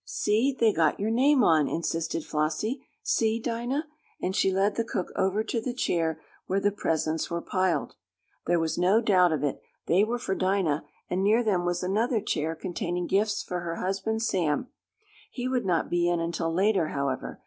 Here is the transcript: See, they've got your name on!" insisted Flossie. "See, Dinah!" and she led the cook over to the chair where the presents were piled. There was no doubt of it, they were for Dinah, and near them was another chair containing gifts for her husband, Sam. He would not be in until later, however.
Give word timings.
See, 0.03 0.57
they've 0.59 0.75
got 0.75 0.99
your 0.99 1.11
name 1.11 1.43
on!" 1.43 1.67
insisted 1.67 2.25
Flossie. 2.25 2.83
"See, 3.03 3.39
Dinah!" 3.39 3.85
and 4.19 4.35
she 4.35 4.51
led 4.51 4.73
the 4.73 4.83
cook 4.83 5.11
over 5.15 5.43
to 5.43 5.61
the 5.61 5.75
chair 5.75 6.19
where 6.47 6.59
the 6.59 6.71
presents 6.71 7.29
were 7.29 7.39
piled. 7.39 7.93
There 8.47 8.59
was 8.59 8.79
no 8.79 8.99
doubt 8.99 9.31
of 9.31 9.43
it, 9.43 9.61
they 9.85 10.03
were 10.03 10.17
for 10.17 10.33
Dinah, 10.33 10.85
and 11.07 11.23
near 11.23 11.43
them 11.43 11.65
was 11.65 11.83
another 11.83 12.19
chair 12.19 12.55
containing 12.55 13.05
gifts 13.05 13.43
for 13.43 13.59
her 13.59 13.75
husband, 13.75 14.23
Sam. 14.23 14.69
He 15.29 15.47
would 15.47 15.67
not 15.67 15.87
be 15.87 16.09
in 16.09 16.19
until 16.19 16.51
later, 16.51 16.87
however. 16.87 17.39